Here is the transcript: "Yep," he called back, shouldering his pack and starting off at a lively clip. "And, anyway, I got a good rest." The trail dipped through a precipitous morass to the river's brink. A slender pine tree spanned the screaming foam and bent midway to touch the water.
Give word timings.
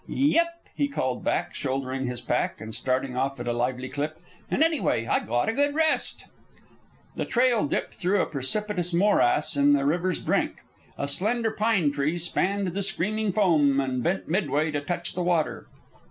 "Yep," 0.07 0.69
he 0.75 0.87
called 0.87 1.23
back, 1.23 1.53
shouldering 1.53 2.07
his 2.07 2.21
pack 2.21 2.59
and 2.59 2.73
starting 2.73 3.15
off 3.15 3.39
at 3.39 3.47
a 3.47 3.53
lively 3.53 3.87
clip. 3.87 4.17
"And, 4.49 4.63
anyway, 4.63 5.05
I 5.05 5.19
got 5.19 5.47
a 5.47 5.53
good 5.53 5.75
rest." 5.75 6.25
The 7.15 7.25
trail 7.25 7.67
dipped 7.67 7.93
through 7.93 8.19
a 8.19 8.25
precipitous 8.25 8.95
morass 8.95 9.53
to 9.53 9.71
the 9.73 9.85
river's 9.85 10.17
brink. 10.17 10.63
A 10.97 11.07
slender 11.07 11.51
pine 11.51 11.91
tree 11.91 12.17
spanned 12.17 12.69
the 12.69 12.81
screaming 12.81 13.31
foam 13.31 13.79
and 13.79 14.01
bent 14.01 14.27
midway 14.27 14.71
to 14.71 14.81
touch 14.81 15.13
the 15.13 15.21
water. 15.21 15.67